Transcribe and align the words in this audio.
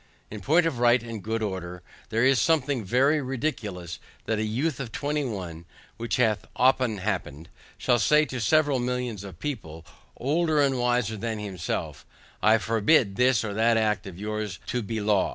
In 0.31 0.41
point 0.41 0.65
of 0.65 0.79
right 0.79 1.03
and 1.03 1.21
good 1.21 1.43
order, 1.43 1.83
there 2.09 2.25
is 2.25 2.41
something 2.41 2.83
very 2.83 3.21
ridiculous, 3.21 3.99
that 4.25 4.39
a 4.39 4.43
youth 4.43 4.79
of 4.79 4.91
twenty 4.91 5.23
one 5.23 5.63
(which 5.97 6.15
hath 6.15 6.47
often 6.55 6.97
happened) 6.97 7.49
shall 7.77 7.99
say 7.99 8.25
to 8.25 8.41
several 8.41 8.79
millions 8.79 9.23
of 9.23 9.37
people, 9.37 9.85
older 10.17 10.59
and 10.59 10.79
wiser 10.79 11.17
than 11.17 11.37
himself, 11.37 12.03
I 12.41 12.57
forbid 12.57 13.15
this 13.15 13.43
or 13.43 13.53
that 13.53 13.77
act 13.77 14.07
of 14.07 14.17
yours 14.17 14.57
to 14.69 14.81
be 14.81 14.99
law. 14.99 15.29